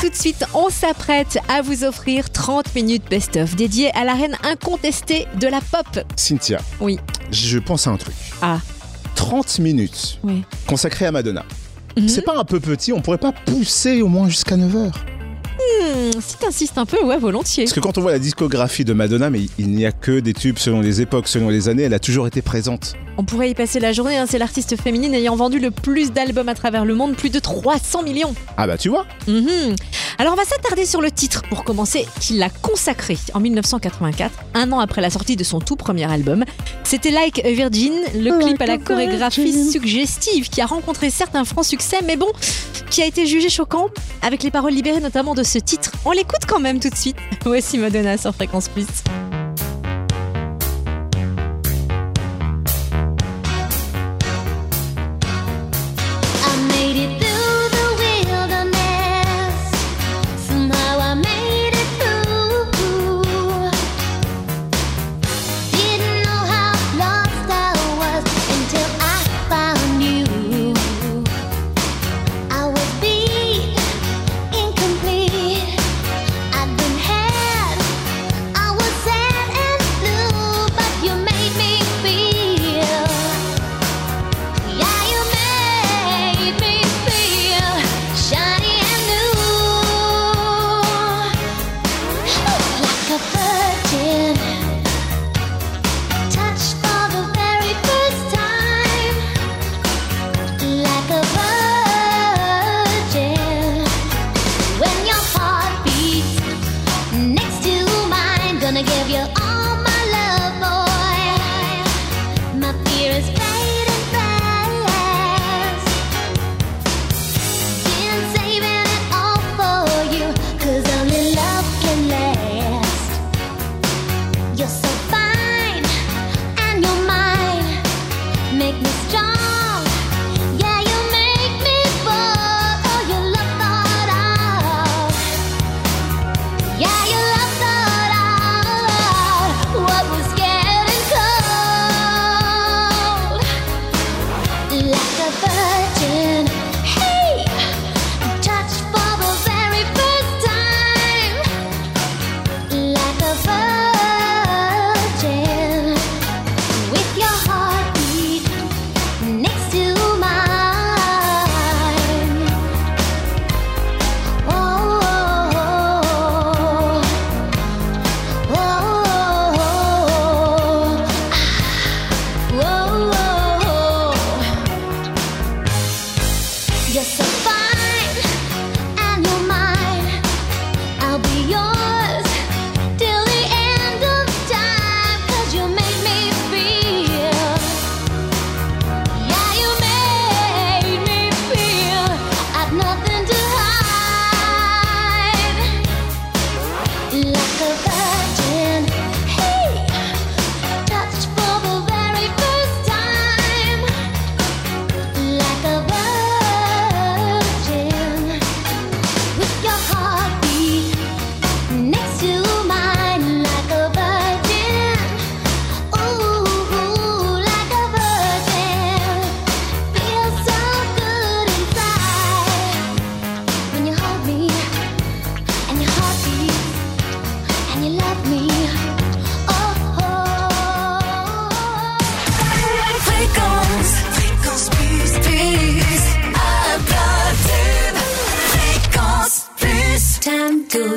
[0.00, 4.36] Tout de suite, on s'apprête à vous offrir 30 minutes best-of dédiées à la reine
[4.44, 6.04] incontestée de la pop.
[6.16, 7.00] Cynthia, Oui.
[7.32, 8.14] je pense à un truc.
[8.42, 8.58] Ah,
[9.16, 10.44] 30 minutes oui.
[10.68, 11.44] consacrées à Madonna.
[11.96, 12.08] Mhm.
[12.08, 14.92] C'est pas un peu petit, on pourrait pas pousser au moins jusqu'à 9h.
[15.62, 17.64] Hmm, si t'insistes un peu, ouais, volontiers.
[17.64, 20.32] Parce que quand on voit la discographie de Madonna, mais il n'y a que des
[20.34, 22.94] tubes selon les époques, selon les années, elle a toujours été présente.
[23.18, 26.48] On pourrait y passer la journée, hein, c'est l'artiste féminine ayant vendu le plus d'albums
[26.48, 28.34] à travers le monde, plus de 300 millions.
[28.56, 29.76] Ah bah tu vois Mhm.
[30.18, 34.72] Alors on va s'attarder sur le titre pour commencer, qui l'a consacré en 1984, un
[34.72, 36.44] an après la sortie de son tout premier album.
[36.84, 41.44] C'était Like a Virgin, le clip à la chorégraphie suggestive qui a rencontré certes un
[41.44, 42.28] franc succès, mais bon,
[42.90, 43.88] qui a été jugé choquant
[44.22, 45.92] avec les paroles libérées notamment de ce titre.
[46.06, 47.16] On l'écoute quand même tout de suite.
[47.44, 48.86] Voici Madonna sur Fréquence Plus.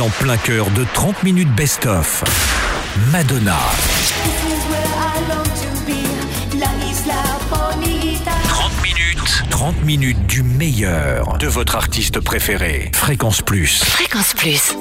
[0.00, 2.22] En plein cœur de 30 minutes best-of.
[3.10, 3.56] Madonna,
[8.48, 12.92] 30 minutes, 30 minutes du meilleur de votre artiste préféré.
[12.94, 13.82] Fréquence Plus.
[13.82, 14.77] Fréquence Plus.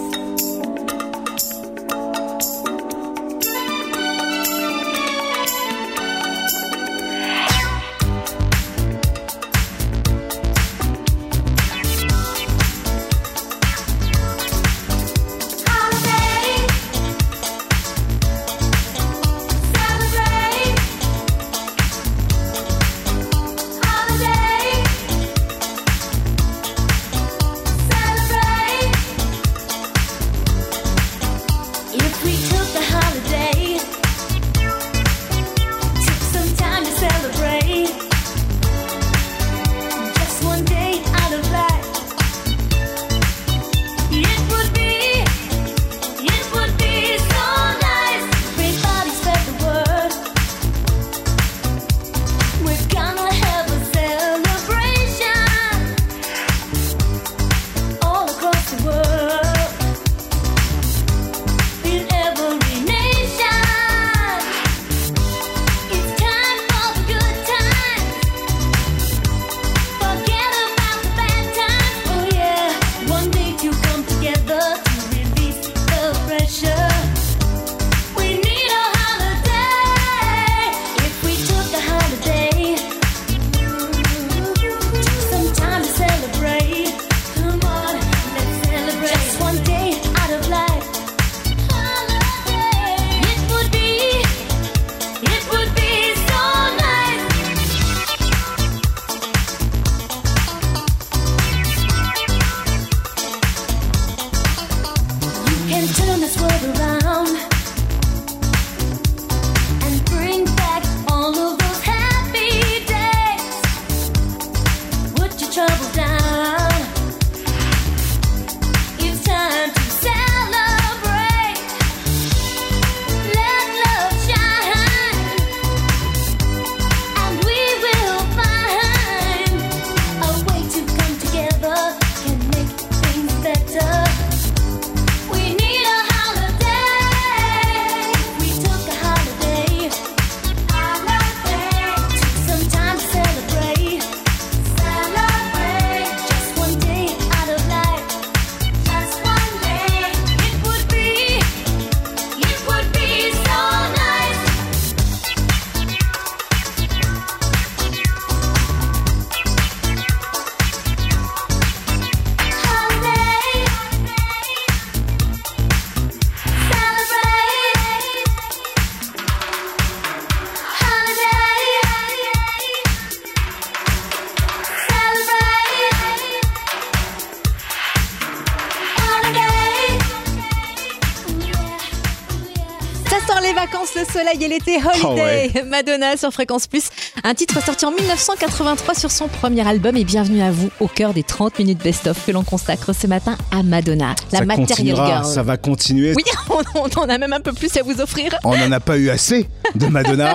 [184.84, 185.64] Holiday.
[185.68, 186.90] Madonna sur Fréquence Plus.
[187.24, 189.96] Un titre sorti en 1983 sur son premier album.
[189.98, 193.38] Et bienvenue à vous au cœur des 30 minutes best-of que l'on consacre ce matin
[193.52, 195.26] à Madonna, la ça Material continuera, Girl.
[195.26, 196.14] ça va continuer.
[196.16, 198.36] Oui, on, on en a même un peu plus à vous offrir.
[198.44, 200.34] On n'en a pas eu assez de Madonna.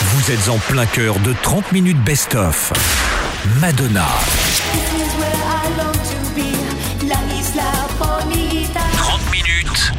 [0.00, 2.72] Vous êtes en plein cœur de 30 minutes best-of.
[3.60, 4.06] Madonna,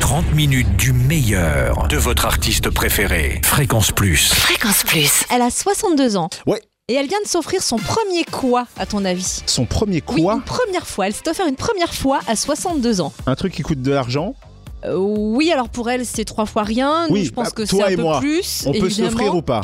[0.10, 3.42] 30 minutes du meilleur de votre artiste préféré.
[3.46, 4.34] Fréquence Plus.
[4.34, 5.24] Fréquence Plus.
[5.32, 6.32] Elle a 62 ans.
[6.48, 6.60] Ouais.
[6.88, 9.44] Et elle vient de s'offrir son premier quoi, à ton avis?
[9.46, 11.06] Son premier Oui, quoi une première fois.
[11.06, 13.13] Elle s'est offert une première fois à 62 ans.
[13.28, 14.34] Un truc qui coûte de l'argent?
[14.84, 17.06] Euh, oui, alors pour elle, c'est trois fois rien.
[17.10, 18.63] Nous, Oui, je pense bah, que c'est toi un et peu moi, plus.
[18.66, 19.12] On peut évidemment.
[19.12, 19.62] s'offrir ou pas?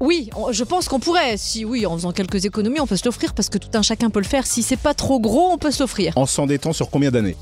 [0.00, 1.36] Oui, on- je pense qu'on pourrait.
[1.36, 4.08] Si oui, en faisant quelques économies, on peut se l'offrir parce que tout un chacun
[4.08, 4.46] peut le faire.
[4.46, 6.14] Si c'est pas trop gros, on peut se l'offrir.
[6.16, 7.36] En s'endettant sur combien d'années?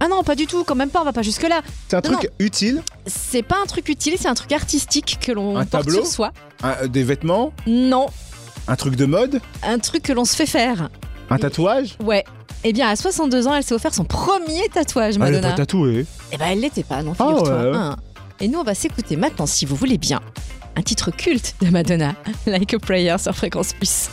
[0.00, 0.64] Ah non, pas du tout.
[0.64, 1.00] Quand même pas.
[1.00, 1.62] On va pas jusque là.
[1.88, 4.14] C'est un Non, truc utile C'est pas un truc utile.
[4.18, 6.32] C'est un truc artistique que l'on Un porte tableau sur soi.
[6.62, 8.06] un- Des vêtements Non,
[8.68, 10.88] Un truc de mode un truc que l'on se fait faire.
[11.30, 12.24] Un tatouage Ouais.
[12.64, 15.50] Eh bien, à 62 ans, elle s'est offert son premier tatouage, Elle est Madonna.
[15.50, 16.04] pas tatouée.
[16.32, 17.70] Eh ben, elle l'était pas, non, Ah figure-toi.
[17.70, 17.76] ouais.
[17.76, 17.96] Hein.
[18.40, 20.20] Et nous, on va s'écouter maintenant, si vous voulez bien,
[20.76, 22.14] un titre culte de Madonna,
[22.46, 24.08] Like a Prayer sur Fréquence Plus.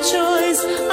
[0.00, 0.85] choice.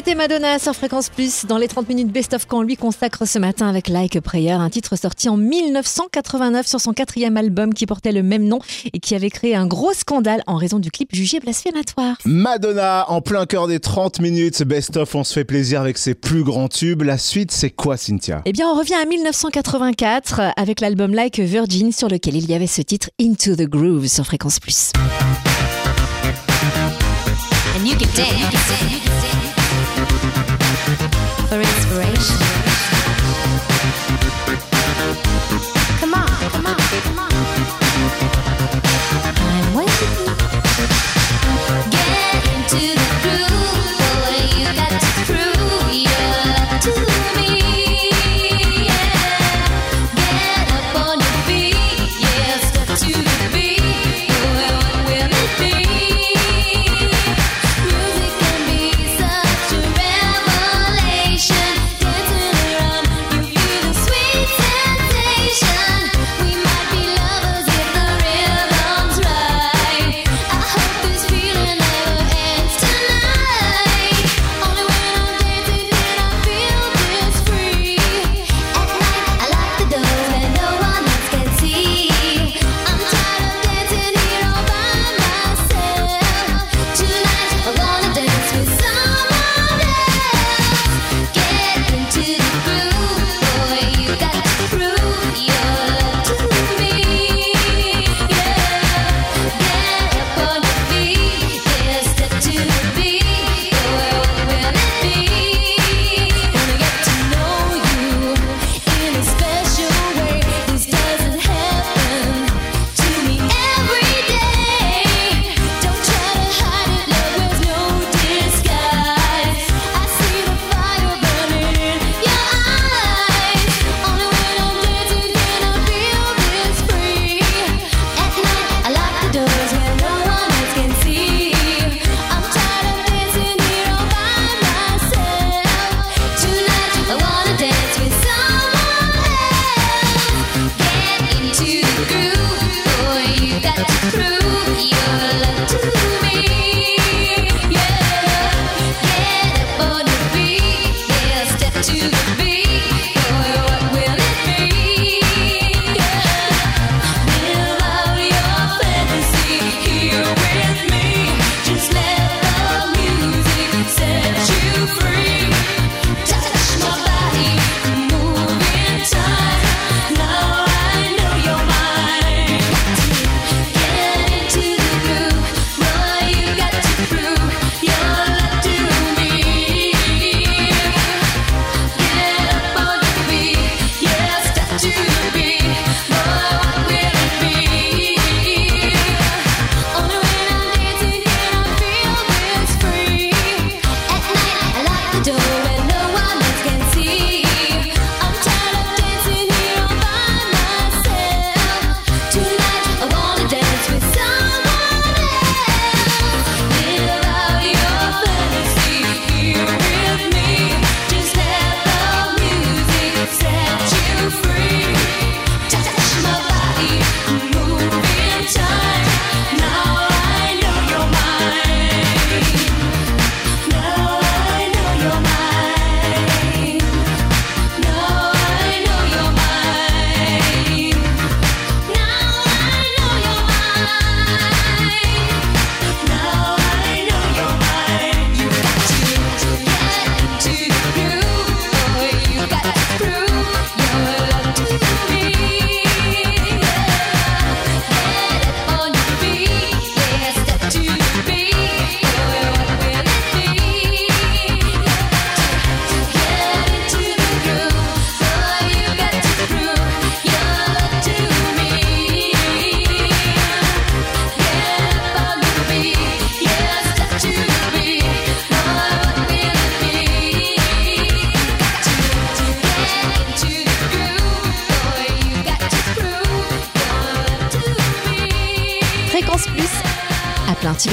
[0.00, 3.38] C'était Madonna sur Fréquence Plus dans les 30 minutes Best of qu'on lui consacre ce
[3.38, 7.84] matin avec Like a Prayer, un titre sorti en 1989 sur son quatrième album qui
[7.84, 8.60] portait le même nom
[8.94, 12.16] et qui avait créé un gros scandale en raison du clip jugé blasphématoire.
[12.24, 16.14] Madonna en plein cœur des 30 minutes Best of, on se fait plaisir avec ses
[16.14, 17.02] plus grands tubes.
[17.02, 18.40] La suite, c'est quoi Cynthia?
[18.46, 22.54] Eh bien, on revient à 1984 avec l'album Like a Virgin sur lequel il y
[22.54, 24.92] avait ce titre Into the Groove sur Fréquence Plus.
[31.48, 32.59] for inspiration.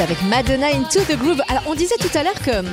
[0.01, 1.41] Avec Madonna Into the Groove.
[1.47, 2.67] Alors, on disait tout à l'heure que hum,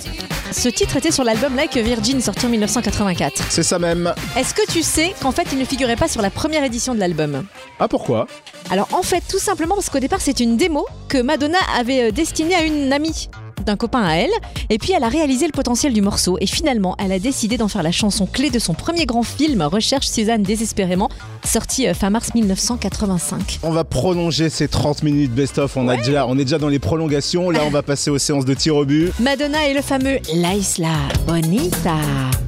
[0.53, 3.45] ce titre était sur l'album Like Virgin sorti en 1984.
[3.49, 4.13] C'est ça même.
[4.37, 7.01] Est-ce que tu sais qu'en fait, il ne figurait pas sur la première édition de
[7.01, 7.47] l'album?
[7.79, 8.27] Ah, pourquoi?
[8.71, 12.11] Alors, en fait, tout simplement parce qu'au départ, c'est une démo que Madonna avait euh,
[12.11, 13.31] destinée à une amie
[13.65, 14.31] d'un copain à elle.
[14.71, 16.37] Et puis elle a réalisé le potentiel du morceau.
[16.41, 19.63] Et finalement, elle a décidé d'en faire la chanson clé de son premier grand film,
[19.63, 21.09] Recherche Suzanne désespérément,
[21.45, 23.61] sorti euh, fin mars 1985.
[23.63, 25.77] On va prolonger ces 30 minutes best-of.
[25.77, 27.51] On, a déjà, on est déjà dans les prolongations.
[27.51, 29.13] Là, on va passer aux séances de tir au but.
[29.21, 30.95] Madonna et le fameux La Isla
[31.27, 31.97] Bonita.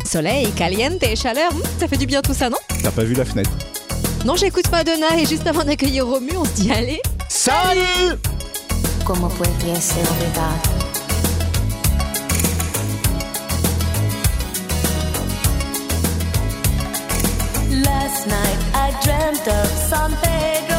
[0.04, 2.58] Soleil, caliente et chaleur, hmm, ça fait du bien tout ça, non?
[2.82, 3.50] T'as pas vu la fenêtre?
[4.24, 7.00] Non, j'écoute Madonna et juste avant d'accueillir Romu, on se dit allez.
[7.28, 8.18] Salut
[9.04, 10.85] ¿Cómo pudiese olvidar
[18.26, 20.75] night I dreamt of San Pedro.